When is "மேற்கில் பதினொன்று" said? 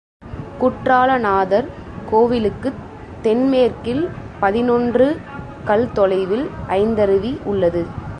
3.49-5.07